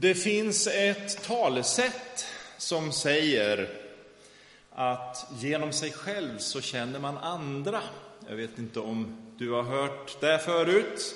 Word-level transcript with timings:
Det 0.00 0.14
finns 0.14 0.66
ett 0.66 1.22
talesätt 1.22 2.26
som 2.58 2.92
säger 2.92 3.68
att 4.70 5.26
genom 5.38 5.72
sig 5.72 5.92
själv 5.92 6.38
så 6.38 6.60
känner 6.60 6.98
man 6.98 7.18
andra. 7.18 7.80
Jag 8.28 8.36
vet 8.36 8.58
inte 8.58 8.80
om 8.80 9.16
du 9.38 9.50
har 9.50 9.62
hört 9.62 10.20
det 10.20 10.38
förut, 10.38 11.14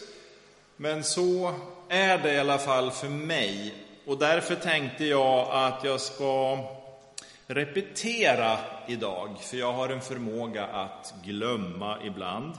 men 0.76 1.04
så 1.04 1.54
är 1.88 2.18
det 2.18 2.34
i 2.34 2.38
alla 2.38 2.58
fall 2.58 2.90
för 2.90 3.08
mig. 3.08 3.74
Och 4.06 4.18
därför 4.18 4.54
tänkte 4.54 5.04
jag 5.04 5.48
att 5.50 5.84
jag 5.84 6.00
ska 6.00 6.58
repetera 7.46 8.58
idag, 8.88 9.36
för 9.40 9.56
jag 9.56 9.72
har 9.72 9.88
en 9.88 10.00
förmåga 10.00 10.64
att 10.66 11.14
glömma 11.24 11.98
ibland. 12.04 12.54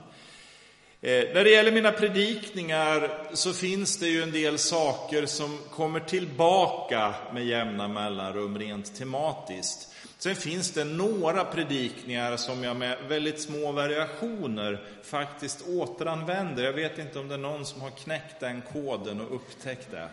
Eh, 1.05 1.33
när 1.33 1.43
det 1.43 1.49
gäller 1.49 1.71
mina 1.71 1.91
predikningar 1.91 3.11
så 3.33 3.53
finns 3.53 3.97
det 3.97 4.07
ju 4.07 4.23
en 4.23 4.31
del 4.31 4.57
saker 4.57 5.25
som 5.25 5.57
kommer 5.69 5.99
tillbaka 5.99 7.15
med 7.33 7.45
jämna 7.45 7.87
mellanrum 7.87 8.59
rent 8.59 8.95
tematiskt. 8.95 9.87
Sen 10.17 10.35
finns 10.35 10.71
det 10.71 10.83
några 10.83 11.45
predikningar 11.45 12.37
som 12.37 12.63
jag 12.63 12.75
med 12.75 12.97
väldigt 13.07 13.41
små 13.41 13.71
variationer 13.71 14.83
faktiskt 15.03 15.67
återanvänder. 15.67 16.63
Jag 16.63 16.73
vet 16.73 16.97
inte 16.97 17.19
om 17.19 17.27
det 17.27 17.33
är 17.33 17.39
någon 17.39 17.65
som 17.65 17.81
har 17.81 17.89
knäckt 17.89 18.39
den 18.39 18.61
koden 18.73 19.21
och 19.21 19.35
upptäckt 19.35 19.91
det. 19.91 20.09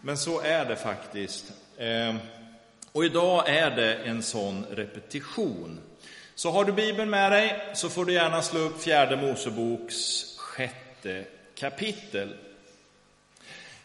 Men 0.00 0.18
så 0.18 0.40
är 0.40 0.64
det 0.64 0.76
faktiskt. 0.76 1.52
Ehm, 1.78 2.18
och 2.92 3.04
idag 3.04 3.48
är 3.48 3.70
det 3.70 3.94
en 3.94 4.22
sån 4.22 4.64
repetition. 4.70 5.80
Så 6.34 6.50
har 6.50 6.64
du 6.64 6.72
Bibeln 6.72 7.10
med 7.10 7.32
dig 7.32 7.72
så 7.74 7.88
får 7.88 8.04
du 8.04 8.12
gärna 8.12 8.42
slå 8.42 8.60
upp 8.60 8.82
Fjärde 8.82 9.16
Moseboks 9.16 10.33
kapitel. 11.54 12.34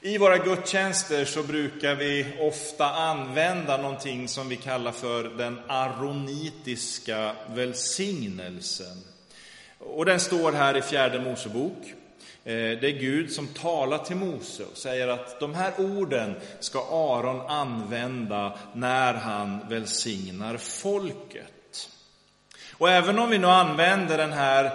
I 0.01 0.17
våra 0.17 0.37
gudstjänster 0.37 1.25
så 1.25 1.43
brukar 1.43 1.95
vi 1.95 2.25
ofta 2.39 2.89
använda 2.89 3.77
någonting 3.77 4.27
som 4.27 4.49
vi 4.49 4.55
kallar 4.55 4.91
för 4.91 5.23
den 5.23 5.59
aronitiska 5.67 7.35
välsignelsen. 7.49 9.03
Och 9.79 10.05
den 10.05 10.19
står 10.19 10.51
här 10.51 10.77
i 10.77 10.81
Fjärde 10.81 11.21
Mosebok. 11.21 11.93
Eh, 12.43 12.53
det 12.53 12.87
är 12.87 12.99
Gud 12.99 13.31
som 13.31 13.47
talar 13.47 13.97
till 13.97 14.15
Mose 14.15 14.63
och 14.63 14.77
säger 14.77 15.07
att 15.07 15.39
de 15.39 15.55
här 15.55 15.73
orden 15.77 16.35
ska 16.59 16.79
Aron 16.79 17.41
använda 17.41 18.57
när 18.73 19.13
han 19.13 19.59
välsignar 19.69 20.57
folket. 20.57 21.89
Och 22.79 22.89
även 22.89 23.19
om 23.19 23.29
vi 23.29 23.37
nu 23.37 23.47
använder 23.47 24.17
den 24.17 24.33
här 24.33 24.71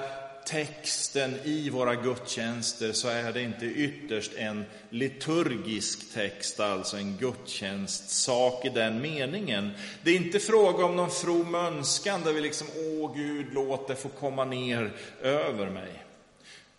texten 0.46 1.34
i 1.44 1.70
våra 1.70 1.94
gudstjänster 1.94 2.92
så 2.92 3.08
är 3.08 3.32
det 3.32 3.42
inte 3.42 3.66
ytterst 3.66 4.32
en 4.36 4.64
liturgisk 4.90 6.14
text, 6.14 6.60
alltså 6.60 6.96
en 6.96 7.16
gudstjänstsak 7.16 8.64
i 8.64 8.68
den 8.68 9.00
meningen. 9.00 9.70
Det 10.02 10.10
är 10.10 10.16
inte 10.16 10.40
fråga 10.40 10.84
om 10.84 10.96
någon 10.96 11.10
from 11.10 11.54
önskan 11.54 12.22
där 12.24 12.32
vi 12.32 12.40
liksom, 12.40 12.66
åh 12.76 13.16
Gud, 13.16 13.46
låt 13.52 13.88
det 13.88 13.96
få 13.96 14.08
komma 14.08 14.44
ner 14.44 14.92
över 15.22 15.70
mig. 15.70 16.04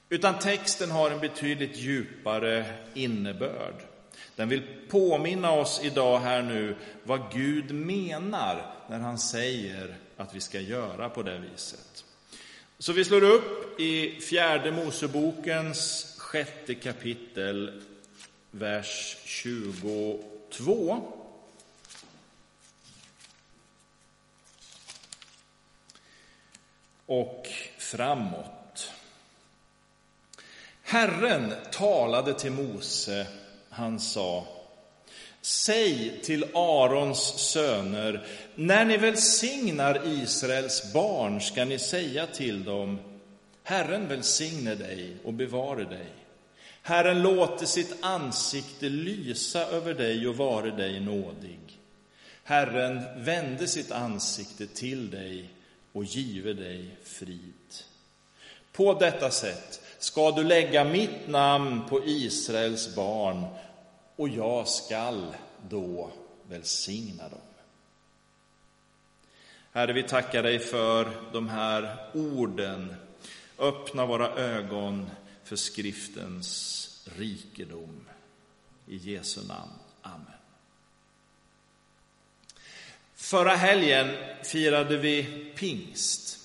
Utan 0.09 0.39
texten 0.39 0.91
har 0.91 1.11
en 1.11 1.19
betydligt 1.19 1.77
djupare 1.77 2.65
innebörd. 2.93 3.75
Den 4.35 4.49
vill 4.49 4.63
påminna 4.89 5.51
oss 5.51 5.81
idag 5.83 6.19
här 6.19 6.41
nu 6.41 6.75
vad 7.03 7.21
Gud 7.33 7.71
menar 7.71 8.73
när 8.89 8.99
han 8.99 9.17
säger 9.17 9.95
att 10.17 10.35
vi 10.35 10.39
ska 10.39 10.59
göra 10.59 11.09
på 11.09 11.23
det 11.23 11.39
viset. 11.39 12.05
Så 12.79 12.93
vi 12.93 13.05
slår 13.05 13.23
upp 13.23 13.79
i 13.79 14.19
fjärde 14.21 14.71
Mosebokens 14.71 16.13
sjätte 16.17 16.75
kapitel, 16.75 17.83
vers 18.51 19.17
22. 19.25 21.13
Och 27.05 27.47
framåt. 27.77 28.91
Herren 30.81 31.53
talade 31.71 32.39
till 32.39 32.51
Mose, 32.51 33.27
han 33.69 33.99
sa 33.99 34.54
Säg 35.45 36.19
till 36.23 36.43
Arons 36.53 37.19
söner, 37.37 38.27
när 38.55 38.85
ni 38.85 38.97
välsignar 38.97 40.01
Israels 40.05 40.93
barn 40.93 41.41
ska 41.41 41.65
ni 41.65 41.79
säga 41.79 42.27
till 42.27 42.63
dem, 42.63 42.99
Herren 43.63 44.07
välsigne 44.07 44.75
dig 44.75 45.15
och 45.23 45.33
bevare 45.33 45.83
dig. 45.83 46.07
Herren 46.81 47.21
låter 47.21 47.65
sitt 47.65 47.95
ansikte 48.01 48.89
lysa 48.89 49.65
över 49.65 49.93
dig 49.93 50.27
och 50.27 50.37
vare 50.37 50.71
dig 50.71 50.99
nådig. 50.99 51.79
Herren 52.43 53.23
vände 53.23 53.67
sitt 53.67 53.91
ansikte 53.91 54.67
till 54.67 55.09
dig 55.09 55.49
och 55.91 56.03
give 56.03 56.53
dig 56.53 56.97
frid. 57.03 57.73
På 58.71 58.93
detta 58.93 59.31
sätt 59.31 59.81
ska 59.99 60.31
du 60.31 60.43
lägga 60.43 60.83
mitt 60.83 61.27
namn 61.27 61.81
på 61.89 62.05
Israels 62.05 62.95
barn 62.95 63.45
och 64.15 64.29
jag 64.29 64.67
skall 64.67 65.35
då 65.69 66.11
välsigna 66.49 67.29
dem. 67.29 67.39
Herre, 69.71 69.93
vi 69.93 70.03
tackar 70.03 70.43
dig 70.43 70.59
för 70.59 71.11
de 71.33 71.49
här 71.49 71.97
orden. 72.13 72.95
Öppna 73.59 74.05
våra 74.05 74.29
ögon 74.29 75.09
för 75.43 75.55
skriftens 75.55 77.09
rikedom. 77.17 78.05
I 78.87 78.97
Jesu 78.97 79.41
namn. 79.47 79.71
Amen. 80.01 80.25
Förra 83.15 83.55
helgen 83.55 84.15
firade 84.43 84.97
vi 84.97 85.23
pingst. 85.55 86.39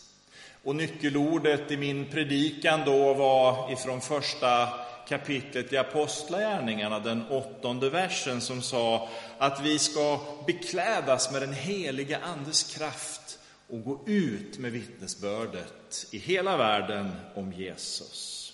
Och 0.63 0.77
nyckelordet 0.77 1.71
i 1.71 1.77
min 1.77 2.07
predikan 2.07 2.85
då 2.85 3.15
var 3.15 3.73
ifrån 3.73 4.01
första 4.01 4.69
kapitlet 5.11 5.73
i 5.73 5.77
Apostlagärningarna, 5.77 6.99
den 6.99 7.29
åttonde 7.29 7.91
versen, 7.91 8.41
som 8.41 8.63
sa 8.63 9.09
att 9.39 9.61
vi 9.61 9.79
ska 9.79 10.21
beklädas 10.47 11.33
med 11.33 11.43
den 11.43 11.53
heliga 11.53 12.19
Andes 12.19 12.77
kraft 12.77 13.39
och 13.69 13.85
gå 13.85 14.01
ut 14.07 14.59
med 14.59 14.73
vittnesbördet 14.73 16.07
i 16.11 16.19
hela 16.19 16.57
världen 16.57 17.13
om 17.35 17.53
Jesus. 17.53 18.53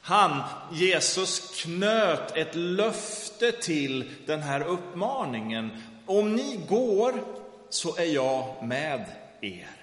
Han, 0.00 0.42
Jesus, 0.72 1.62
knöt 1.62 2.36
ett 2.36 2.54
löfte 2.54 3.52
till 3.52 4.10
den 4.26 4.42
här 4.42 4.60
uppmaningen. 4.60 5.70
Om 6.06 6.36
ni 6.36 6.60
går 6.68 7.24
så 7.70 7.96
är 7.96 8.14
jag 8.14 8.64
med 8.64 9.04
er. 9.40 9.76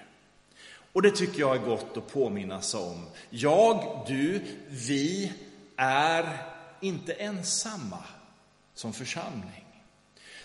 Och 0.92 1.02
det 1.02 1.10
tycker 1.10 1.40
jag 1.40 1.56
är 1.56 1.66
gott 1.66 1.96
att 1.96 2.12
påminnas 2.12 2.74
om. 2.74 3.06
Jag, 3.30 4.04
du, 4.08 4.40
vi 4.68 5.32
är 5.82 6.38
inte 6.80 7.12
ensamma 7.12 8.04
som 8.74 8.92
församling. 8.92 9.64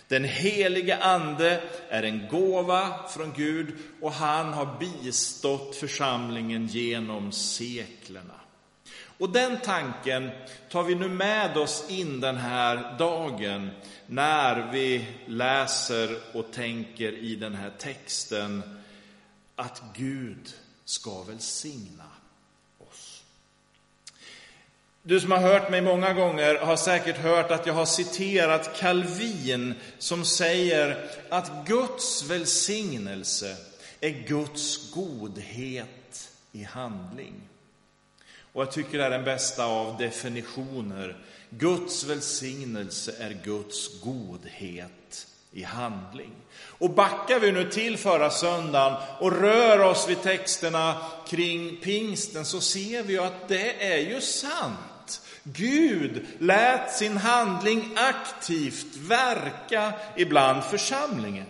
Den 0.08 0.24
helige 0.24 1.02
Ande 1.02 1.62
är 1.88 2.02
en 2.02 2.28
gåva 2.28 3.08
från 3.08 3.32
Gud 3.32 3.76
och 4.00 4.12
han 4.12 4.52
har 4.52 4.78
bistått 4.78 5.76
församlingen 5.76 6.66
genom 6.66 7.32
seklerna. 7.32 8.34
Och 9.18 9.30
den 9.30 9.60
tanken 9.60 10.30
tar 10.70 10.82
vi 10.82 10.94
nu 10.94 11.08
med 11.08 11.56
oss 11.56 11.84
in 11.88 12.20
den 12.20 12.36
här 12.36 12.98
dagen 12.98 13.70
när 14.06 14.72
vi 14.72 15.06
läser 15.26 16.18
och 16.32 16.52
tänker 16.52 17.12
i 17.12 17.36
den 17.36 17.54
här 17.54 17.70
texten 17.78 18.78
att 19.56 19.82
Gud 19.94 20.54
ska 20.84 21.22
välsigna 21.22 22.04
du 25.08 25.20
som 25.20 25.30
har 25.30 25.38
hört 25.38 25.70
mig 25.70 25.80
många 25.80 26.12
gånger 26.12 26.54
har 26.54 26.76
säkert 26.76 27.16
hört 27.16 27.50
att 27.50 27.66
jag 27.66 27.74
har 27.74 27.86
citerat 27.86 28.76
Calvin 28.76 29.74
som 29.98 30.24
säger 30.24 31.10
att 31.28 31.66
Guds 31.66 32.30
välsignelse 32.30 33.56
är 34.00 34.10
Guds 34.10 34.92
godhet 34.92 36.30
i 36.52 36.62
handling. 36.62 37.34
Och 38.52 38.62
jag 38.62 38.72
tycker 38.72 38.98
det 38.98 39.04
är 39.04 39.10
den 39.10 39.24
bästa 39.24 39.64
av 39.64 39.98
definitioner. 39.98 41.16
Guds 41.50 42.04
välsignelse 42.04 43.14
är 43.18 43.38
Guds 43.44 44.00
godhet 44.00 45.26
i 45.52 45.62
handling. 45.62 46.32
Och 46.60 46.90
backar 46.90 47.40
vi 47.40 47.52
nu 47.52 47.70
till 47.70 47.98
förra 47.98 48.30
söndagen 48.30 48.98
och 49.20 49.40
rör 49.40 49.80
oss 49.80 50.08
vid 50.08 50.22
texterna 50.22 50.96
kring 51.28 51.76
pingsten 51.76 52.44
så 52.44 52.60
ser 52.60 53.02
vi 53.02 53.12
ju 53.12 53.20
att 53.20 53.48
det 53.48 53.92
är 53.92 53.98
ju 53.98 54.20
sant. 54.20 54.78
Gud 55.42 56.26
lät 56.38 56.92
sin 56.92 57.16
handling 57.16 57.92
aktivt 57.96 58.96
verka 58.96 59.92
ibland 60.16 60.64
församlingen. 60.64 61.46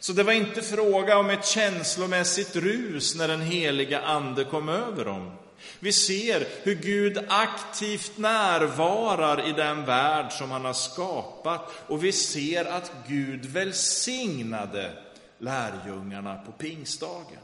Så 0.00 0.12
det 0.12 0.22
var 0.22 0.32
inte 0.32 0.62
fråga 0.62 1.18
om 1.18 1.30
ett 1.30 1.46
känslomässigt 1.46 2.56
rus 2.56 3.14
när 3.14 3.28
den 3.28 3.40
heliga 3.42 4.00
ande 4.00 4.44
kom 4.44 4.68
över 4.68 5.04
dem, 5.04 5.32
Vi 5.78 5.92
ser 5.92 6.46
hur 6.62 6.74
Gud 6.74 7.24
aktivt 7.28 8.18
närvarar 8.18 9.48
i 9.48 9.52
den 9.52 9.84
värld 9.84 10.32
som 10.32 10.50
han 10.50 10.64
har 10.64 10.72
skapat 10.72 11.72
och 11.86 12.04
vi 12.04 12.12
ser 12.12 12.64
att 12.64 12.92
Gud 13.08 13.46
välsignade 13.46 14.92
lärjungarna 15.38 16.34
på 16.46 16.52
pingstdagen. 16.52 17.38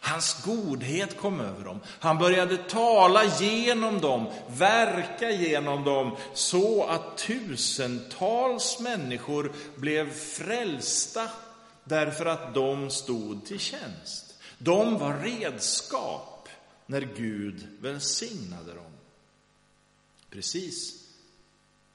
Hans 0.00 0.42
godhet 0.44 1.16
kom 1.18 1.40
över 1.40 1.64
dem. 1.64 1.80
Han 2.00 2.18
började 2.18 2.56
tala 2.56 3.24
genom 3.24 4.00
dem, 4.00 4.26
verka 4.48 5.30
genom 5.30 5.84
dem, 5.84 6.16
så 6.34 6.84
att 6.84 7.18
tusentals 7.18 8.80
människor 8.80 9.52
blev 9.76 10.12
frälsta 10.14 11.28
därför 11.84 12.26
att 12.26 12.54
de 12.54 12.90
stod 12.90 13.46
till 13.46 13.60
tjänst. 13.60 14.34
De 14.58 14.98
var 14.98 15.14
redskap 15.14 16.48
när 16.86 17.00
Gud 17.00 17.66
välsignade 17.80 18.74
dem. 18.74 18.92
Precis 20.30 20.94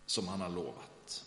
som 0.05 0.27
han 0.27 0.41
har 0.41 0.49
lovat. 0.49 1.23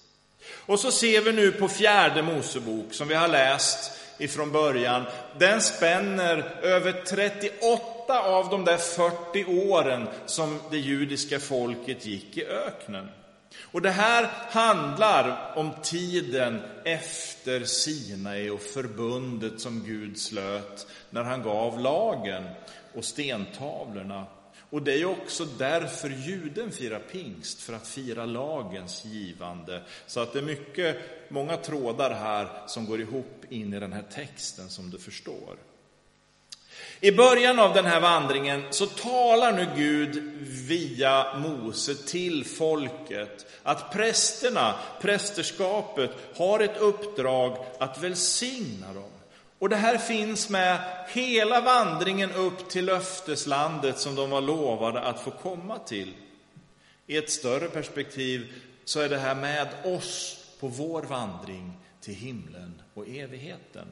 Och 0.51 0.81
så 0.81 0.93
ser 0.93 1.21
vi 1.21 1.33
nu 1.33 1.53
på 1.53 1.69
fjärde 1.69 2.23
Mosebok 2.23 2.95
som 2.95 3.09
vi 3.09 3.15
har 3.15 3.29
läst 3.29 3.93
ifrån 4.21 4.53
början, 4.53 5.05
den 5.39 5.61
spänner 5.61 6.55
över 6.63 6.93
38 6.93 8.21
av 8.21 8.49
de 8.49 8.65
där 8.65 8.77
40 8.77 9.45
åren 9.45 10.09
som 10.27 10.59
det 10.71 10.79
judiska 10.79 11.41
folket 11.41 12.07
gick 12.07 12.37
i 12.37 12.47
öknen. 12.47 13.09
Och 13.63 13.83
det 13.83 13.91
här 13.91 14.31
handlar 14.51 15.53
om 15.57 15.71
tiden 15.83 16.63
efter 16.85 17.65
Sinai 17.65 18.51
och 18.51 18.61
förbundet 18.61 19.61
som 19.61 19.85
Gud 19.85 20.19
slöt 20.19 20.87
när 21.11 21.23
han 21.23 21.43
gav 21.43 21.81
lagen 21.81 22.45
och 22.95 23.05
stentavlorna 23.05 24.27
och 24.71 24.83
det 24.83 25.01
är 25.01 25.05
också 25.05 25.45
därför 25.45 26.09
juden 26.09 26.73
firar 26.73 26.99
pingst, 27.13 27.63
för 27.63 27.73
att 27.73 27.89
fira 27.89 28.27
lagens 28.27 29.05
givande. 29.05 29.83
Så 30.07 30.21
att 30.21 30.33
det 30.33 30.39
är 30.39 30.43
mycket, 30.43 30.97
många 31.29 31.57
trådar 31.57 32.15
här 32.15 32.49
som 32.67 32.87
går 32.87 33.01
ihop 33.01 33.45
in 33.49 33.75
i 33.75 33.81
den 33.81 33.93
här 33.93 34.05
texten 34.15 34.69
som 34.69 34.91
du 34.91 34.99
förstår. 34.99 35.57
I 37.01 37.13
början 37.13 37.59
av 37.59 37.75
den 37.75 37.85
här 37.85 38.01
vandringen 38.01 38.63
så 38.71 38.87
talar 38.87 39.53
nu 39.53 39.67
Gud 39.77 40.23
via 40.69 41.39
Mose 41.39 41.95
till 41.95 42.45
folket 42.45 43.47
att 43.63 43.93
prästerna, 43.93 44.75
prästerskapet, 45.01 46.11
har 46.37 46.61
ett 46.61 46.77
uppdrag 46.77 47.57
att 47.79 48.03
välsigna 48.03 48.93
dem. 48.93 49.20
Och 49.61 49.69
det 49.69 49.77
här 49.77 49.99
finns 49.99 50.49
med 50.49 50.79
hela 51.09 51.61
vandringen 51.61 52.33
upp 52.33 52.69
till 52.69 52.85
löfteslandet 52.85 53.99
som 53.99 54.15
de 54.15 54.31
var 54.31 54.41
lovade 54.41 55.01
att 55.01 55.21
få 55.21 55.31
komma 55.31 55.79
till. 55.79 56.15
I 57.07 57.17
ett 57.17 57.31
större 57.31 57.69
perspektiv 57.69 58.53
så 58.85 59.01
är 59.01 59.09
det 59.09 59.19
här 59.19 59.35
med 59.35 59.69
oss 59.85 60.45
på 60.61 60.69
vår 60.69 61.03
vandring 61.03 61.73
till 62.01 62.15
himlen 62.15 62.83
och 62.95 63.09
evigheten. 63.09 63.87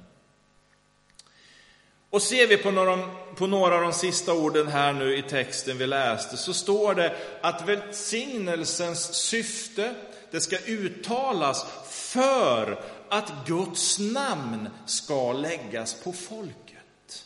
Och 2.10 2.22
ser 2.22 2.46
vi 2.46 2.56
på 2.56 2.70
några, 2.70 3.08
på 3.36 3.46
några 3.46 3.74
av 3.74 3.82
de 3.82 3.92
sista 3.92 4.32
orden 4.32 4.68
här 4.68 4.92
nu 4.92 5.16
i 5.16 5.22
texten 5.22 5.78
vi 5.78 5.86
läste 5.86 6.36
så 6.36 6.54
står 6.54 6.94
det 6.94 7.16
att 7.40 7.68
välsignelsens 7.68 9.14
syfte, 9.14 9.94
det 10.30 10.40
ska 10.40 10.58
uttalas 10.58 11.66
för 11.88 12.78
att 13.10 13.46
Guds 13.46 13.98
namn 13.98 14.68
ska 14.86 15.32
läggas 15.32 15.94
på 15.94 16.12
folket. 16.12 17.24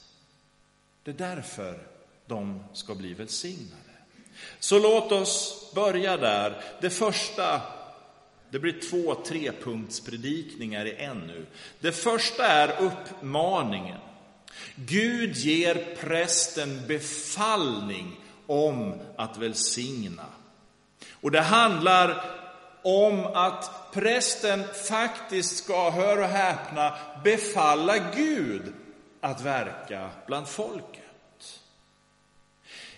Det 1.03 1.11
är 1.11 1.35
därför 1.35 1.87
de 2.27 2.65
ska 2.73 2.95
bli 2.95 3.15
välsignade. 3.15 3.77
Så 4.59 4.79
låt 4.79 5.13
oss 5.13 5.67
börja 5.75 6.17
där. 6.17 6.63
Det 6.81 6.91
första, 6.91 7.61
det 8.51 8.59
blir 8.59 8.81
två 8.91 9.15
trepunktspredikningar 9.15 10.87
i 10.87 10.95
en 10.95 11.19
nu. 11.19 11.47
Det 11.81 11.93
första 11.93 12.47
är 12.47 12.81
uppmaningen. 12.81 13.99
Gud 14.75 15.37
ger 15.37 15.97
prästen 16.01 16.87
befallning 16.87 18.21
om 18.47 18.95
att 19.17 19.39
välsigna. 19.39 20.27
Och 21.11 21.31
det 21.31 21.41
handlar 21.41 22.25
om 22.83 23.27
att 23.27 23.93
prästen 23.93 24.65
faktiskt 24.89 25.65
ska, 25.65 25.91
hör 25.91 26.19
och 26.19 26.29
häpna, 26.29 26.93
befalla 27.25 27.99
Gud 27.99 28.63
att 29.21 29.41
verka 29.41 30.11
bland 30.27 30.49
folket. 30.49 31.03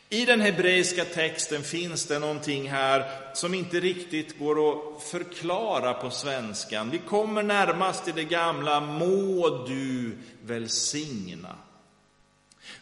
I 0.09 0.25
den 0.25 0.41
hebreiska 0.41 1.05
texten 1.05 1.63
finns 1.63 2.07
det 2.07 2.19
någonting 2.19 2.71
här 2.71 3.11
som 3.35 3.55
inte 3.55 3.81
riktigt 3.81 4.39
går 4.39 4.71
att 4.71 5.03
förklara 5.03 5.95
på 5.95 6.11
svenskan. 6.11 6.91
Vi 6.91 6.99
kommer 6.99 7.43
närmast 7.43 8.05
till 8.05 8.15
det 8.15 8.25
gamla 8.25 8.81
må 8.81 9.65
du 9.67 10.19
välsigna. 10.43 11.57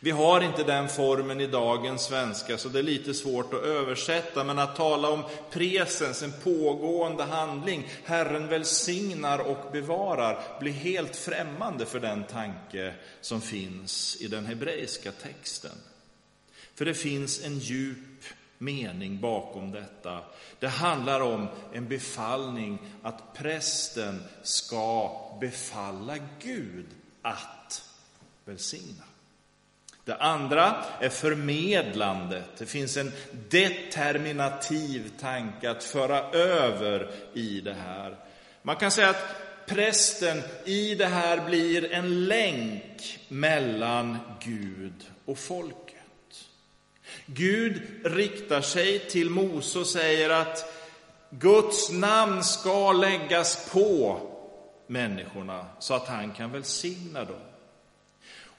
Vi 0.00 0.10
har 0.10 0.40
inte 0.40 0.64
den 0.64 0.88
formen 0.88 1.40
i 1.40 1.46
dagens 1.46 2.02
svenska, 2.02 2.58
så 2.58 2.68
det 2.68 2.78
är 2.78 2.82
lite 2.82 3.14
svårt 3.14 3.54
att 3.54 3.62
översätta. 3.62 4.44
Men 4.44 4.58
att 4.58 4.76
tala 4.76 5.10
om 5.10 5.22
presens, 5.50 6.22
en 6.22 6.32
pågående 6.42 7.24
handling, 7.24 7.88
Herren 8.04 8.48
välsignar 8.48 9.38
och 9.38 9.72
bevarar, 9.72 10.42
blir 10.60 10.72
helt 10.72 11.16
främmande 11.16 11.86
för 11.86 12.00
den 12.00 12.24
tanke 12.24 12.94
som 13.20 13.40
finns 13.40 14.16
i 14.20 14.28
den 14.28 14.46
hebreiska 14.46 15.12
texten. 15.12 15.76
För 16.74 16.84
det 16.84 16.94
finns 16.94 17.44
en 17.44 17.58
djup 17.58 18.24
mening 18.58 19.20
bakom 19.20 19.70
detta. 19.70 20.20
Det 20.58 20.68
handlar 20.68 21.20
om 21.20 21.48
en 21.72 21.88
befallning 21.88 22.78
att 23.02 23.34
prästen 23.34 24.22
ska 24.42 25.10
befalla 25.40 26.16
Gud 26.40 26.86
att 27.22 27.84
välsigna. 28.44 29.04
Det 30.04 30.16
andra 30.16 30.84
är 31.00 31.08
förmedlandet. 31.08 32.44
Det 32.58 32.66
finns 32.66 32.96
en 32.96 33.12
determinativ 33.48 35.12
tanke 35.20 35.70
att 35.70 35.84
föra 35.84 36.30
över 36.30 37.10
i 37.34 37.60
det 37.60 37.76
här. 37.86 38.16
Man 38.62 38.76
kan 38.76 38.90
säga 38.90 39.10
att 39.10 39.36
prästen 39.66 40.42
i 40.64 40.94
det 40.94 41.06
här 41.06 41.46
blir 41.46 41.92
en 41.92 42.24
länk 42.24 43.18
mellan 43.28 44.18
Gud 44.40 45.10
och 45.24 45.38
folket. 45.38 45.96
Gud 47.26 47.82
riktar 48.04 48.60
sig 48.60 48.98
till 48.98 49.30
Mose 49.30 49.78
och 49.78 49.86
säger 49.86 50.30
att 50.30 50.72
Guds 51.30 51.92
namn 51.92 52.44
ska 52.44 52.92
läggas 52.92 53.70
på 53.72 54.20
människorna 54.86 55.66
så 55.78 55.94
att 55.94 56.06
han 56.08 56.32
kan 56.32 56.52
välsigna 56.52 57.24
dem. 57.24 57.51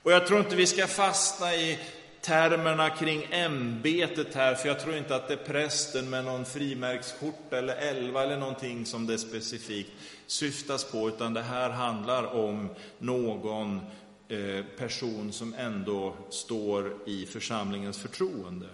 Och 0.03 0.11
jag 0.11 0.27
tror 0.27 0.39
inte 0.39 0.55
vi 0.55 0.67
ska 0.67 0.87
fastna 0.87 1.55
i 1.55 1.79
termerna 2.21 2.89
kring 2.89 3.27
ämbetet 3.31 4.35
här, 4.35 4.55
för 4.55 4.67
jag 4.67 4.79
tror 4.79 4.95
inte 4.95 5.15
att 5.15 5.27
det 5.27 5.33
är 5.33 5.45
prästen 5.45 6.09
med 6.09 6.25
någon 6.25 6.45
frimärksskjorta 6.45 7.57
eller 7.57 7.75
elva 7.75 8.23
eller 8.23 8.37
någonting 8.37 8.85
som 8.85 9.07
det 9.07 9.17
specifikt 9.17 9.91
syftas 10.27 10.83
på, 10.83 11.09
utan 11.09 11.33
det 11.33 11.41
här 11.41 11.69
handlar 11.69 12.23
om 12.23 12.69
någon 12.99 13.79
eh, 14.27 14.65
person 14.77 15.31
som 15.31 15.53
ändå 15.53 16.15
står 16.29 16.97
i 17.05 17.25
församlingens 17.25 17.97
förtroende. 17.97 18.69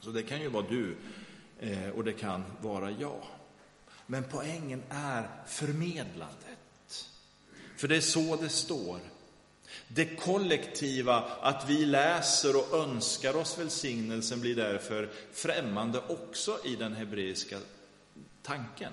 Så 0.00 0.10
det 0.10 0.22
kan 0.22 0.40
ju 0.40 0.48
vara 0.48 0.66
du 0.68 0.96
eh, 1.60 1.88
och 1.88 2.04
det 2.04 2.12
kan 2.12 2.44
vara 2.60 2.90
jag. 2.90 3.22
Men 4.06 4.24
poängen 4.30 4.82
är 4.88 5.28
förmedlandet. 5.46 7.08
För 7.76 7.88
det 7.88 7.96
är 7.96 8.00
så 8.00 8.36
det 8.36 8.48
står. 8.48 8.98
Det 9.88 10.04
kollektiva, 10.04 11.24
att 11.40 11.64
vi 11.68 11.86
läser 11.86 12.56
och 12.56 12.78
önskar 12.78 13.36
oss 13.36 13.58
välsignelsen, 13.58 14.40
blir 14.40 14.56
därför 14.56 15.08
främmande 15.32 16.00
också 16.08 16.58
i 16.64 16.76
den 16.76 16.94
hebreiska 16.94 17.56
tanken. 18.42 18.92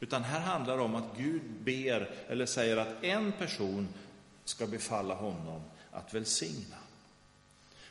Utan 0.00 0.24
här 0.24 0.40
handlar 0.40 0.76
det 0.76 0.82
om 0.82 0.94
att 0.94 1.16
Gud 1.16 1.42
ber, 1.60 2.10
eller 2.28 2.46
säger 2.46 2.76
att 2.76 3.04
en 3.04 3.32
person 3.32 3.88
ska 4.44 4.66
befalla 4.66 5.14
honom 5.14 5.62
att 5.92 6.14
välsigna. 6.14 6.76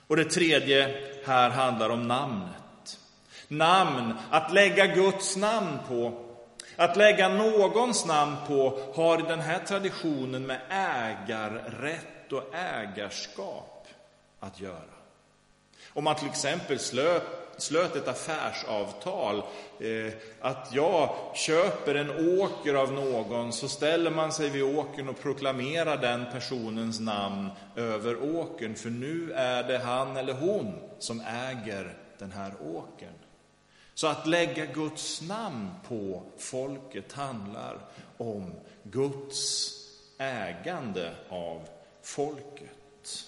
Och 0.08 0.16
det 0.16 0.26
tredje 0.26 1.02
här 1.26 1.50
handlar 1.50 1.90
om 1.90 2.08
namnet. 2.08 3.00
Namn, 3.48 4.14
att 4.30 4.54
lägga 4.54 4.88
Guds 4.88 5.36
namn 5.38 5.78
på, 5.88 6.26
att 6.76 6.98
lägga 6.98 7.30
någons 7.30 8.06
namn 8.06 8.36
på 8.48 8.92
har 8.96 9.20
i 9.20 9.28
den 9.28 9.40
här 9.40 9.60
traditionen 9.60 10.46
med 10.46 10.62
ägarrätt 10.70 12.15
och 12.34 12.56
ägarskap 12.56 13.88
att 14.40 14.60
göra. 14.60 14.96
Om 15.94 16.04
man 16.04 16.16
till 16.16 16.28
exempel 16.28 16.80
slöt, 16.80 17.24
slöt 17.58 17.96
ett 17.96 18.08
affärsavtal. 18.08 19.44
Eh, 19.80 20.14
att 20.42 20.70
jag 20.72 21.16
köper 21.36 21.96
en 21.96 22.40
åker 22.40 22.74
av 22.74 22.94
någon, 22.94 23.54
så 23.54 23.68
ställer 23.68 24.12
man 24.12 24.32
sig 24.32 24.50
vid 24.50 24.64
åkern 24.64 25.10
och 25.10 25.22
proklamerar 25.22 25.98
den 25.98 26.26
personens 26.32 27.00
namn 27.00 27.50
över 27.76 28.36
åkern, 28.36 28.76
för 28.76 28.90
nu 28.90 29.32
är 29.32 29.64
det 29.64 29.78
han 29.78 30.18
eller 30.18 30.34
hon 30.34 30.74
som 31.00 31.22
äger 31.22 31.98
den 32.18 32.32
här 32.32 32.54
åkern. 32.62 33.14
Så 33.94 34.08
att 34.08 34.28
lägga 34.28 34.66
Guds 34.66 35.22
namn 35.22 35.70
på 35.88 36.24
folket 36.38 37.14
handlar 37.14 37.78
om 38.18 38.52
Guds 38.84 39.72
ägande 40.18 41.12
av 41.30 41.68
folket. 42.06 43.26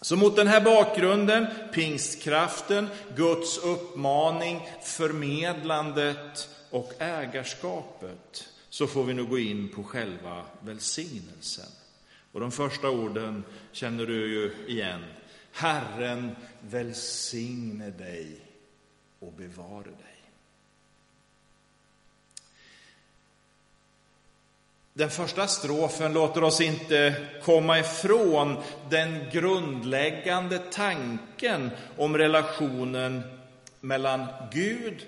Så 0.00 0.16
mot 0.16 0.36
den 0.36 0.46
här 0.46 0.60
bakgrunden, 0.60 1.46
pingstkraften, 1.72 2.88
Guds 3.16 3.58
uppmaning, 3.58 4.68
förmedlandet 4.82 6.48
och 6.70 6.92
ägarskapet, 6.98 8.48
så 8.68 8.86
får 8.86 9.04
vi 9.04 9.14
nu 9.14 9.24
gå 9.24 9.38
in 9.38 9.68
på 9.68 9.84
själva 9.84 10.44
välsignelsen. 10.60 11.66
Och 12.32 12.40
de 12.40 12.52
första 12.52 12.90
orden 12.90 13.44
känner 13.72 14.06
du 14.06 14.14
ju 14.14 14.54
igen. 14.68 15.04
Herren 15.52 16.36
välsigne 16.60 17.90
dig 17.90 18.40
och 19.18 19.32
bevare 19.32 19.84
dig. 19.84 20.19
Den 25.00 25.10
första 25.10 25.46
strofen 25.46 26.12
låter 26.12 26.44
oss 26.44 26.60
inte 26.60 27.26
komma 27.42 27.78
ifrån 27.78 28.62
den 28.90 29.30
grundläggande 29.32 30.58
tanken 30.58 31.70
om 31.96 32.18
relationen 32.18 33.22
mellan 33.80 34.26
Gud 34.52 35.06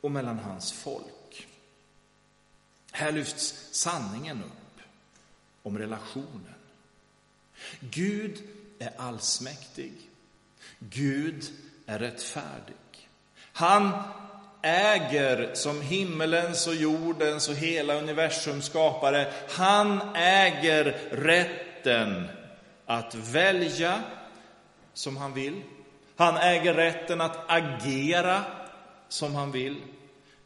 och 0.00 0.10
mellan 0.10 0.38
hans 0.38 0.72
folk. 0.72 1.46
Här 2.90 3.12
lyfts 3.12 3.68
sanningen 3.70 4.42
upp 4.44 4.82
om 5.62 5.78
relationen. 5.78 6.54
Gud 7.80 8.42
är 8.78 8.92
allsmäktig. 8.96 9.92
Gud 10.78 11.44
är 11.86 11.98
rättfärdig. 11.98 13.08
Han 13.52 14.02
äger 14.62 15.54
som 15.54 15.80
himmelens 15.80 16.66
och 16.66 16.74
jordens 16.74 17.48
och 17.48 17.54
hela 17.54 17.94
universums 17.94 18.66
skapare. 18.66 19.32
Han 19.50 20.00
äger 20.14 20.84
rätten 21.10 22.28
att 22.86 23.14
välja 23.14 24.02
som 24.94 25.16
han 25.16 25.34
vill. 25.34 25.62
Han 26.16 26.36
äger 26.36 26.74
rätten 26.74 27.20
att 27.20 27.38
agera 27.46 28.42
som 29.08 29.34
han 29.34 29.52
vill. 29.52 29.76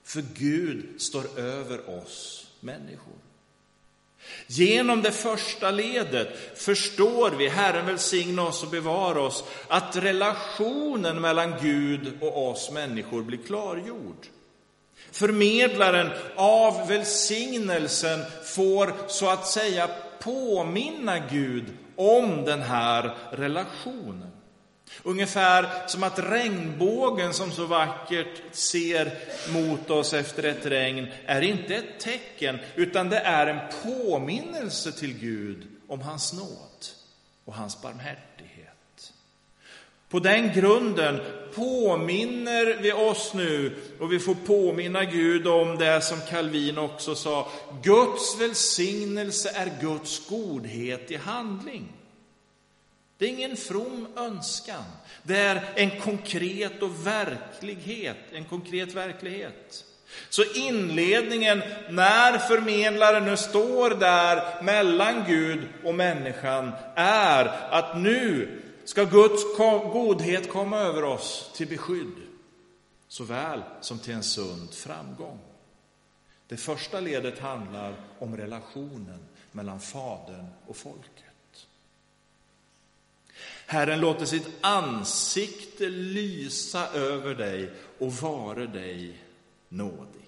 För 0.04 0.23
Gud 0.35 1.00
står 1.00 1.38
över 1.38 1.90
oss 1.90 2.46
människor. 2.61 3.25
Genom 4.47 5.02
det 5.02 5.12
första 5.12 5.71
ledet 5.71 6.28
förstår 6.54 7.30
vi, 7.30 7.49
Herren 7.49 7.87
välsigna 7.87 8.42
oss 8.42 8.62
och 8.62 8.71
bevara 8.71 9.21
oss, 9.21 9.45
att 9.68 9.97
relationen 9.97 11.21
mellan 11.21 11.54
Gud 11.62 12.12
och 12.21 12.50
oss 12.50 12.71
människor 12.71 13.23
blir 13.23 13.38
klargjord. 13.38 14.26
Förmedlaren 15.12 16.11
av 16.37 16.88
välsignelsen 16.88 18.21
får 18.45 18.92
så 19.09 19.28
att 19.28 19.47
säga 19.47 19.88
påminna 20.21 21.18
Gud 21.18 21.64
om 21.97 22.45
den 22.45 22.62
här 22.62 23.16
relationen. 23.30 24.36
Ungefär 25.02 25.88
som 25.88 26.02
att 26.02 26.19
regnbågen 26.19 27.35
som 27.35 27.52
så 27.52 27.66
vackert 27.66 28.43
ser 28.52 29.11
mot 29.52 29.90
oss 29.90 30.12
efter 30.12 30.43
ett 30.43 30.66
regn 30.66 31.07
är 31.26 31.43
inte 31.43 31.75
ett 31.75 32.00
tecken, 32.00 32.59
utan 32.75 33.09
det 33.09 33.19
är 33.19 33.47
en 33.47 33.61
påminnelse 33.83 34.93
till 34.93 35.19
Gud 35.19 35.66
om 35.88 36.00
hans 36.00 36.33
nåd 36.33 36.87
och 37.45 37.55
hans 37.55 37.83
barmhärtighet. 37.83 39.12
På 40.09 40.19
den 40.19 40.52
grunden 40.52 41.21
påminner 41.55 42.78
vi 42.83 42.93
oss 42.93 43.35
nu, 43.35 43.76
och 44.00 44.12
vi 44.12 44.19
får 44.19 44.35
påminna 44.35 45.05
Gud 45.05 45.47
om 45.47 45.78
det 45.78 46.00
som 46.00 46.21
Calvin 46.31 46.78
också 46.78 47.14
sa, 47.14 47.49
Guds 47.83 48.40
välsignelse 48.40 49.50
är 49.55 49.73
Guds 49.81 50.28
godhet 50.28 51.11
i 51.11 51.16
handling. 51.16 51.93
Det 53.18 53.25
är 53.25 53.28
ingen 53.28 53.56
from 53.56 54.06
önskan. 54.16 54.85
Det 55.23 55.38
är 55.38 55.64
en 55.75 56.00
konkret 56.00 56.82
och 56.82 57.06
verklighet, 57.06 58.16
en 58.32 58.44
konkret 58.44 58.94
verklighet. 58.94 59.85
Så 60.28 60.42
inledningen, 60.54 61.62
när 61.90 62.38
förmedlaren 62.38 63.25
nu 63.25 63.37
står 63.37 63.90
där 63.90 64.62
mellan 64.62 65.25
Gud 65.26 65.68
och 65.85 65.94
människan, 65.94 66.73
är 66.94 67.44
att 67.70 67.99
nu 67.99 68.49
ska 68.85 69.04
Guds 69.04 69.56
godhet 69.92 70.50
komma 70.52 70.78
över 70.78 71.04
oss 71.04 71.50
till 71.54 71.68
beskydd, 71.68 72.16
såväl 73.08 73.62
som 73.80 73.99
till 73.99 74.14
en 74.14 74.23
sund 74.23 74.75
framgång. 74.75 75.38
Det 76.49 76.56
första 76.56 77.00
ledet 77.00 77.38
handlar 77.38 77.94
om 78.18 78.37
relationen 78.37 79.25
mellan 79.52 79.80
Fadern 79.80 80.46
och 80.66 80.76
folket. 80.76 81.25
Herren 83.66 84.00
låter 84.00 84.26
sitt 84.26 84.49
ansikte 84.61 85.88
lysa 85.88 86.88
över 86.94 87.35
dig 87.35 87.70
och 87.99 88.12
vare 88.12 88.66
dig 88.66 89.18
nådig. 89.68 90.23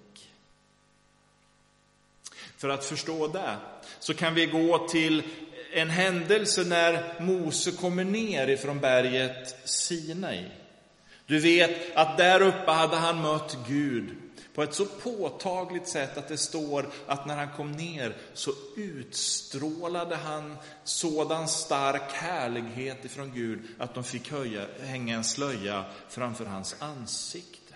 För 2.56 2.68
att 2.68 2.84
förstå 2.84 3.26
det 3.28 3.56
så 4.00 4.14
kan 4.14 4.34
vi 4.34 4.46
gå 4.46 4.88
till 4.88 5.22
en 5.72 5.90
händelse 5.90 6.64
när 6.64 7.20
Mose 7.20 7.72
kommer 7.72 8.04
ner 8.04 8.48
ifrån 8.48 8.80
berget 8.80 9.68
Sinai. 9.68 10.44
Du 11.26 11.38
vet 11.38 11.96
att 11.96 12.18
där 12.18 12.42
uppe 12.42 12.70
hade 12.70 12.96
han 12.96 13.22
mött 13.22 13.56
Gud 13.68 14.16
på 14.58 14.62
ett 14.64 14.74
så 14.74 14.84
påtagligt 14.84 15.88
sätt 15.88 16.18
att 16.18 16.28
det 16.28 16.36
står 16.36 16.86
att 17.06 17.26
när 17.26 17.36
han 17.36 17.48
kom 17.56 17.72
ner 17.72 18.16
så 18.34 18.50
utstrålade 18.76 20.16
han 20.16 20.56
sådan 20.84 21.48
stark 21.48 22.12
härlighet 22.12 23.04
ifrån 23.04 23.32
Gud 23.34 23.60
att 23.78 23.94
de 23.94 24.04
fick 24.04 24.30
höja, 24.30 24.66
hänga 24.80 25.16
en 25.16 25.24
slöja 25.24 25.84
framför 26.08 26.44
hans 26.44 26.76
ansikte. 26.78 27.74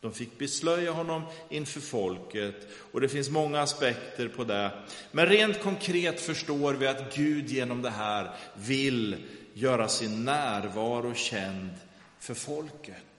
De 0.00 0.12
fick 0.12 0.38
beslöja 0.38 0.92
honom 0.92 1.22
inför 1.48 1.80
folket 1.80 2.68
och 2.92 3.00
det 3.00 3.08
finns 3.08 3.30
många 3.30 3.60
aspekter 3.60 4.28
på 4.28 4.44
det. 4.44 4.70
Men 5.12 5.26
rent 5.26 5.62
konkret 5.62 6.20
förstår 6.20 6.74
vi 6.74 6.86
att 6.86 7.14
Gud 7.14 7.48
genom 7.48 7.82
det 7.82 7.90
här 7.90 8.30
vill 8.54 9.16
göra 9.54 9.88
sin 9.88 10.24
närvaro 10.24 11.14
känd 11.14 11.70
för 12.18 12.34
folket 12.34 13.11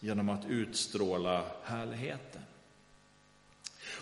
genom 0.00 0.28
att 0.28 0.46
utstråla 0.48 1.44
härligheten. 1.64 2.42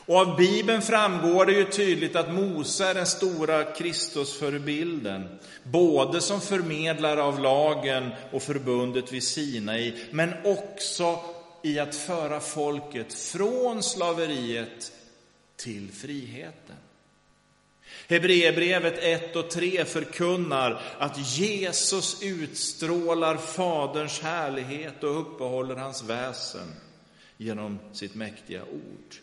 Och 0.06 0.16
av 0.16 0.36
Bibeln 0.36 0.82
framgår 0.82 1.46
det 1.46 1.52
ju 1.52 1.64
tydligt 1.64 2.16
att 2.16 2.34
Mose 2.34 2.86
är 2.86 2.94
den 2.94 3.06
stora 3.06 3.64
Kristusförebilden, 3.64 5.38
både 5.62 6.20
som 6.20 6.40
förmedlare 6.40 7.22
av 7.22 7.40
lagen 7.40 8.10
och 8.32 8.42
förbundet 8.42 9.12
vid 9.12 9.22
Sinai, 9.22 9.94
men 10.10 10.34
också 10.44 11.18
i 11.62 11.78
att 11.78 11.94
föra 11.94 12.40
folket 12.40 13.14
från 13.14 13.82
slaveriet 13.82 14.92
till 15.56 15.92
friheten. 15.92 16.76
Hebreerbrevet 18.08 18.98
1 18.98 19.36
och 19.36 19.50
3 19.50 19.84
förkunnar 19.84 20.80
att 20.98 21.38
Jesus 21.38 22.22
utstrålar 22.22 23.36
Faderns 23.36 24.20
härlighet 24.20 25.04
och 25.04 25.20
uppehåller 25.20 25.76
hans 25.76 26.02
väsen 26.04 26.74
genom 27.36 27.78
sitt 27.92 28.14
mäktiga 28.14 28.62
ord. 28.62 29.16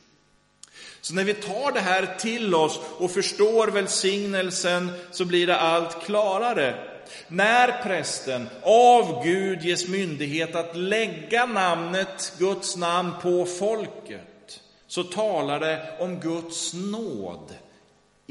Så 1.02 1.14
när 1.14 1.24
vi 1.24 1.34
tar 1.34 1.72
det 1.72 1.80
här 1.80 2.16
till 2.20 2.56
oss 2.56 2.80
och 2.98 3.12
förstår 3.12 3.68
välsignelsen 3.68 4.92
så 5.12 5.26
blir 5.26 5.48
det 5.48 5.60
allt 5.60 6.06
klarare. 6.06 6.90
När 7.28 7.84
prästen 7.84 8.50
av 8.64 9.24
Gud 9.24 9.62
ges 9.62 9.88
myndighet 9.88 10.56
att 10.56 10.76
lägga 10.76 11.46
namnet, 11.46 12.34
Guds 12.38 12.78
namn, 12.78 13.12
på 13.22 13.46
folket, 13.46 14.62
så 14.88 15.04
talar 15.04 15.60
det 15.60 15.98
om 16.00 16.20
Guds 16.20 16.74
nåd 16.74 17.54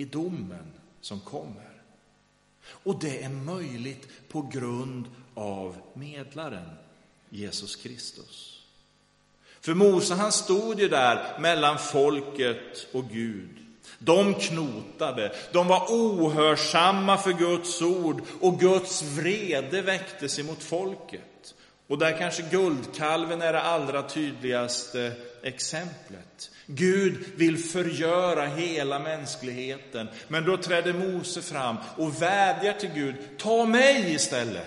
i 0.03 0.05
domen 0.05 0.73
som 1.01 1.21
kommer. 1.21 1.71
Och 2.67 2.99
det 3.01 3.23
är 3.23 3.29
möjligt 3.29 4.09
på 4.29 4.43
grund 4.43 5.05
av 5.35 5.77
medlaren, 5.95 6.71
Jesus 7.31 7.77
Kristus. 7.77 8.63
För 9.61 9.75
Mose 9.75 10.15
han 10.15 10.33
stod 10.33 10.81
ju 10.81 10.89
där 10.89 11.39
mellan 11.41 11.79
folket 11.79 12.87
och 12.93 13.05
Gud. 13.09 13.59
De 13.99 14.35
knotade, 14.35 15.35
de 15.53 15.69
var 15.69 15.87
ohörsamma 15.89 17.19
för 17.19 17.33
Guds 17.33 17.83
ord 17.83 18.23
och 18.41 18.61
Guds 18.61 19.03
vrede 19.03 19.83
väcktes 19.83 20.39
emot 20.39 20.63
folket. 20.63 21.32
Och 21.93 21.99
där 21.99 22.19
kanske 22.19 22.43
guldkalven 22.43 23.43
är 23.43 23.53
det 23.53 23.61
allra 23.61 24.03
tydligaste 24.03 25.13
exemplet. 25.43 26.51
Gud 26.67 27.25
vill 27.37 27.59
förgöra 27.59 28.47
hela 28.47 28.99
mänskligheten, 28.99 30.09
men 30.29 30.45
då 30.45 30.57
träder 30.57 30.93
Mose 30.93 31.43
fram 31.43 31.77
och 31.97 32.23
vädjar 32.23 32.73
till 32.73 32.91
Gud, 32.95 33.15
ta 33.39 33.65
mig 33.65 34.15
istället, 34.15 34.67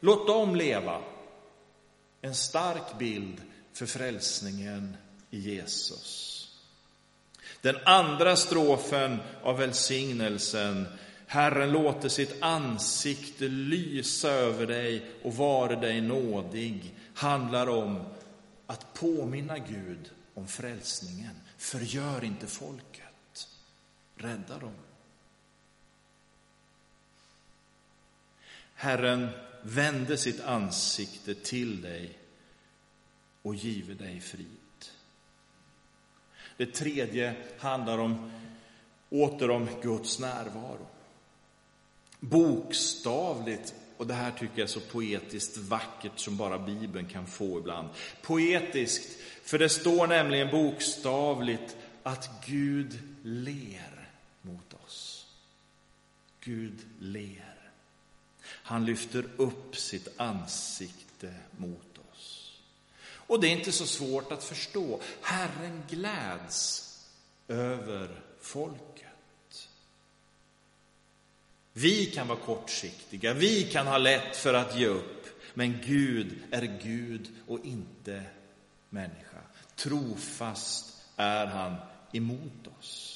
låt 0.00 0.26
dem 0.26 0.56
leva. 0.56 1.00
En 2.20 2.34
stark 2.34 2.98
bild 2.98 3.42
för 3.72 3.86
frälsningen 3.86 4.96
i 5.30 5.38
Jesus. 5.38 6.48
Den 7.60 7.76
andra 7.84 8.36
strofen 8.36 9.18
av 9.42 9.58
välsignelsen 9.58 10.86
Herren 11.30 11.72
låter 11.72 12.08
sitt 12.08 12.42
ansikte 12.42 13.48
lysa 13.48 14.30
över 14.30 14.66
dig 14.66 15.10
och 15.22 15.34
vare 15.34 15.76
dig 15.76 16.00
nådig, 16.00 16.94
handlar 17.14 17.68
om 17.68 18.04
att 18.66 18.94
påminna 18.94 19.58
Gud 19.58 20.10
om 20.34 20.48
frälsningen. 20.48 21.34
Förgör 21.56 22.24
inte 22.24 22.46
folket, 22.46 23.48
rädda 24.16 24.58
dem. 24.58 24.74
Herren 28.74 29.28
vände 29.62 30.16
sitt 30.16 30.40
ansikte 30.40 31.34
till 31.34 31.82
dig 31.82 32.18
och 33.42 33.54
give 33.54 33.94
dig 33.94 34.20
frid. 34.20 34.46
Det 36.56 36.66
tredje 36.66 37.36
handlar 37.58 37.98
om, 37.98 38.30
åter 39.10 39.50
om 39.50 39.68
Guds 39.82 40.18
närvaro. 40.18 40.86
Bokstavligt, 42.20 43.74
och 43.96 44.06
det 44.06 44.14
här 44.14 44.30
tycker 44.30 44.58
jag 44.58 44.64
är 44.68 44.72
så 44.72 44.80
poetiskt 44.80 45.56
vackert 45.56 46.18
som 46.18 46.36
bara 46.36 46.58
Bibeln 46.58 47.06
kan 47.06 47.26
få 47.26 47.58
ibland. 47.58 47.88
Poetiskt, 48.22 49.18
för 49.44 49.58
det 49.58 49.68
står 49.68 50.06
nämligen 50.06 50.50
bokstavligt 50.50 51.76
att 52.02 52.30
Gud 52.46 52.98
ler 53.22 54.08
mot 54.42 54.74
oss. 54.84 55.26
Gud 56.40 56.78
ler. 57.00 57.54
Han 58.42 58.84
lyfter 58.84 59.24
upp 59.36 59.76
sitt 59.76 60.08
ansikte 60.16 61.34
mot 61.56 61.98
oss. 62.12 62.58
Och 63.00 63.40
det 63.40 63.48
är 63.48 63.52
inte 63.52 63.72
så 63.72 63.86
svårt 63.86 64.32
att 64.32 64.44
förstå. 64.44 65.00
Herren 65.22 65.82
gläds 65.88 66.84
över 67.48 68.20
folket. 68.40 68.87
Vi 71.80 72.06
kan 72.06 72.28
vara 72.28 72.38
kortsiktiga, 72.38 73.34
vi 73.34 73.62
kan 73.62 73.86
ha 73.86 73.98
lätt 73.98 74.36
för 74.36 74.54
att 74.54 74.78
ge 74.78 74.86
upp, 74.86 75.26
men 75.54 75.78
Gud 75.86 76.36
är 76.50 76.78
Gud 76.82 77.28
och 77.46 77.58
inte 77.64 78.22
människa. 78.90 79.38
Trofast 79.76 80.96
är 81.16 81.46
han 81.46 81.76
emot 82.12 82.66
oss. 82.78 83.14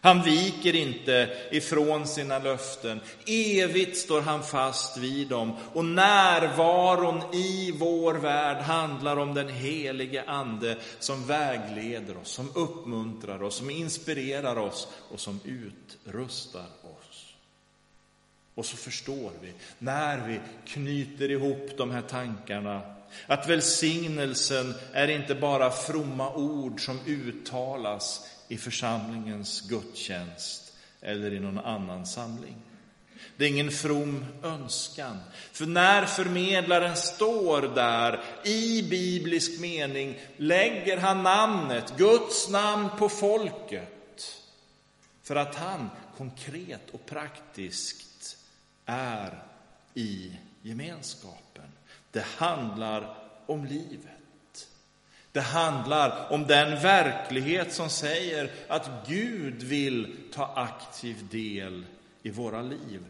Han 0.00 0.22
viker 0.22 0.74
inte 0.74 1.36
ifrån 1.50 2.06
sina 2.06 2.38
löften. 2.38 3.00
Evigt 3.26 3.96
står 3.96 4.20
han 4.20 4.42
fast 4.42 4.96
vid 4.96 5.28
dem. 5.28 5.56
Och 5.72 5.84
närvaron 5.84 7.34
i 7.34 7.72
vår 7.72 8.14
värld 8.14 8.56
handlar 8.56 9.16
om 9.16 9.34
den 9.34 9.48
helige 9.48 10.24
Ande 10.26 10.78
som 10.98 11.26
vägleder 11.26 12.16
oss, 12.16 12.28
som 12.28 12.50
uppmuntrar 12.54 13.42
oss, 13.42 13.56
som 13.56 13.70
inspirerar 13.70 14.56
oss 14.56 14.88
och 15.10 15.20
som 15.20 15.40
utrustar. 15.44 16.66
Och 18.62 18.66
så 18.66 18.76
förstår 18.76 19.32
vi, 19.40 19.52
när 19.78 20.26
vi 20.26 20.40
knyter 20.66 21.30
ihop 21.30 21.70
de 21.76 21.90
här 21.90 22.02
tankarna, 22.02 22.82
att 23.26 23.48
välsignelsen 23.48 24.74
är 24.92 25.08
inte 25.08 25.34
bara 25.34 25.70
fromma 25.70 26.34
ord 26.34 26.84
som 26.84 27.00
uttalas 27.06 28.26
i 28.48 28.56
församlingens 28.56 29.60
gudstjänst 29.60 30.72
eller 31.00 31.32
i 31.32 31.40
någon 31.40 31.58
annan 31.58 32.06
samling. 32.06 32.56
Det 33.36 33.44
är 33.44 33.48
ingen 33.48 33.70
from 33.70 34.24
önskan. 34.42 35.18
För 35.52 35.66
när 35.66 36.04
förmedlaren 36.04 36.96
står 36.96 37.62
där 37.62 38.20
i 38.44 38.82
biblisk 38.82 39.60
mening 39.60 40.18
lägger 40.36 40.96
han 40.96 41.22
namnet, 41.22 41.94
Guds 41.96 42.48
namn 42.48 42.88
på 42.98 43.08
folket. 43.08 44.38
För 45.22 45.36
att 45.36 45.54
han 45.54 45.90
konkret 46.16 46.90
och 46.92 47.06
praktiskt 47.06 48.11
är 48.92 49.42
i 49.94 50.36
gemenskapen. 50.62 51.72
Det 52.10 52.24
handlar 52.36 53.16
om 53.46 53.64
livet. 53.64 54.68
Det 55.32 55.40
handlar 55.40 56.32
om 56.32 56.46
den 56.46 56.82
verklighet 56.82 57.72
som 57.72 57.90
säger 57.90 58.50
att 58.68 58.90
Gud 59.06 59.62
vill 59.62 60.16
ta 60.32 60.52
aktiv 60.56 61.28
del 61.30 61.84
i 62.22 62.30
våra 62.30 62.62
liv, 62.62 63.04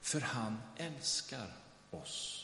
för 0.00 0.20
han 0.20 0.58
älskar 0.76 1.46
oss. 1.90 2.39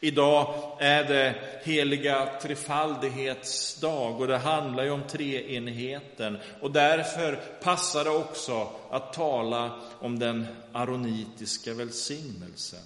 Idag 0.00 0.54
är 0.78 1.04
det 1.04 1.34
heliga 1.62 2.28
trefaldighetsdag 2.42 4.16
och 4.20 4.26
det 4.26 4.38
handlar 4.38 4.84
ju 4.84 4.90
om 4.90 5.02
treenigheten 5.02 6.38
och 6.60 6.70
därför 6.70 7.36
passar 7.62 8.04
det 8.04 8.10
också 8.10 8.68
att 8.90 9.12
tala 9.12 9.80
om 10.00 10.18
den 10.18 10.46
aronitiska 10.72 11.74
välsignelsen. 11.74 12.80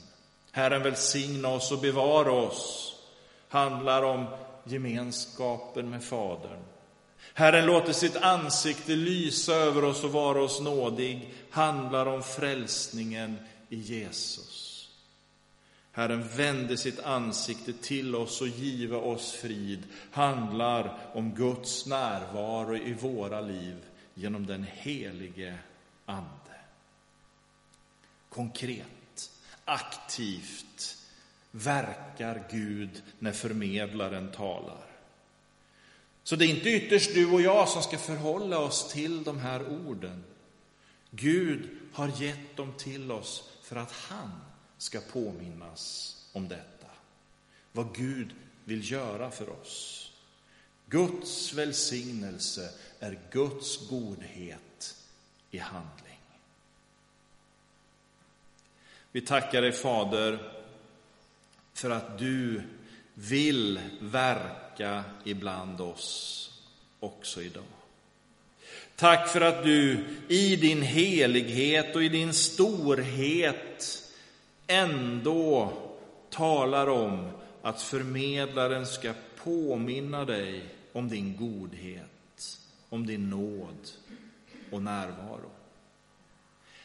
Herren 0.52 0.82
välsigna 0.82 1.48
oss 1.48 1.72
och 1.72 1.78
bevara 1.78 2.32
oss 2.32 2.94
handlar 3.48 4.02
om 4.02 4.26
gemenskapen 4.64 5.90
med 5.90 6.04
Fadern. 6.04 6.62
Herren 7.34 7.66
låter 7.66 7.92
sitt 7.92 8.16
ansikte 8.16 8.92
lysa 8.92 9.54
över 9.54 9.84
oss 9.84 10.04
och 10.04 10.12
vara 10.12 10.42
oss 10.42 10.60
nådig, 10.60 11.34
handlar 11.50 12.06
om 12.06 12.22
frälsningen 12.22 13.38
i 13.68 13.76
Jesus. 13.76 14.71
Herren 15.92 16.28
vände 16.28 16.76
sitt 16.76 17.00
ansikte 17.00 17.72
till 17.72 18.14
oss 18.14 18.40
och 18.40 18.48
give 18.48 18.96
oss 18.96 19.32
frid, 19.32 19.82
handlar 20.10 20.98
om 21.14 21.34
Guds 21.34 21.86
närvaro 21.86 22.76
i 22.76 22.92
våra 22.92 23.40
liv 23.40 23.76
genom 24.14 24.46
den 24.46 24.66
helige 24.72 25.58
Ande. 26.06 26.28
Konkret, 28.28 29.30
aktivt, 29.64 30.98
verkar 31.50 32.44
Gud 32.50 33.02
när 33.18 33.32
förmedlaren 33.32 34.30
talar. 34.30 34.86
Så 36.24 36.36
det 36.36 36.44
är 36.44 36.48
inte 36.48 36.70
ytterst 36.70 37.14
du 37.14 37.32
och 37.32 37.40
jag 37.40 37.68
som 37.68 37.82
ska 37.82 37.98
förhålla 37.98 38.58
oss 38.58 38.92
till 38.92 39.24
de 39.24 39.38
här 39.38 39.86
orden. 39.86 40.24
Gud 41.10 41.68
har 41.92 42.22
gett 42.22 42.56
dem 42.56 42.72
till 42.78 43.12
oss 43.12 43.50
för 43.62 43.76
att 43.76 43.92
han 43.92 44.30
ska 44.82 45.00
påminnas 45.00 46.16
om 46.32 46.48
detta. 46.48 46.86
Vad 47.72 47.94
Gud 47.94 48.34
vill 48.64 48.90
göra 48.90 49.30
för 49.30 49.50
oss. 49.50 50.12
Guds 50.86 51.52
välsignelse 51.52 52.70
är 53.00 53.18
Guds 53.30 53.88
godhet 53.88 54.96
i 55.50 55.58
handling. 55.58 56.20
Vi 59.12 59.20
tackar 59.20 59.62
dig 59.62 59.72
Fader 59.72 60.52
för 61.74 61.90
att 61.90 62.18
du 62.18 62.62
vill 63.14 63.80
verka 64.00 65.04
ibland 65.24 65.80
oss 65.80 66.50
också 67.00 67.42
idag. 67.42 67.64
Tack 68.96 69.28
för 69.28 69.40
att 69.40 69.64
du 69.64 70.04
i 70.28 70.56
din 70.56 70.82
helighet 70.82 71.96
och 71.96 72.02
i 72.02 72.08
din 72.08 72.34
storhet 72.34 74.01
ändå 74.72 75.72
talar 76.30 76.86
om 76.86 77.30
att 77.62 77.82
förmedlaren 77.82 78.86
ska 78.86 79.12
påminna 79.44 80.24
dig 80.24 80.74
om 80.92 81.08
din 81.08 81.36
godhet, 81.36 82.58
om 82.88 83.06
din 83.06 83.30
nåd 83.30 83.90
och 84.70 84.82
närvaro. 84.82 85.50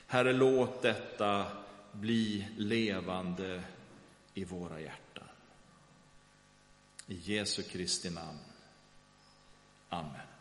Herre, 0.07 0.33
låt 0.33 0.81
detta 0.81 1.45
bli 1.91 2.47
levande 2.57 3.63
i 4.33 4.43
våra 4.43 4.79
hjärtan. 4.79 5.27
I 7.07 7.15
Jesu 7.15 7.63
Kristi 7.63 8.09
namn. 8.09 8.39
Amen. 9.89 10.36